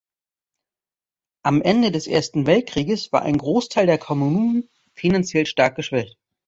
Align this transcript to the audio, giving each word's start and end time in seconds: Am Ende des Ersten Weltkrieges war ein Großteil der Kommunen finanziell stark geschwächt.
Am 1.43 1.61
Ende 1.61 1.91
des 1.91 2.07
Ersten 2.07 2.47
Weltkrieges 2.47 3.11
war 3.13 3.21
ein 3.21 3.37
Großteil 3.37 3.85
der 3.85 3.99
Kommunen 3.99 4.67
finanziell 4.95 5.45
stark 5.45 5.75
geschwächt. 5.75 6.17